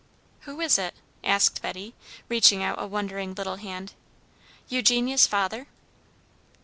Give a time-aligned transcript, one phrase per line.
[0.49, 1.93] "Who is it?" asked Betty,
[2.27, 3.93] reaching out a wondering little hand,
[4.67, 5.67] "Eugenia's father?"